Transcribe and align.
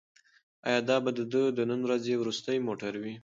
ایا 0.67 0.79
دا 0.89 0.97
به 1.03 1.11
د 1.17 1.19
ده 1.31 1.43
د 1.57 1.59
نن 1.71 1.79
ورځې 1.83 2.13
وروستی 2.17 2.57
موټر 2.67 2.93
وي؟ 3.01 3.13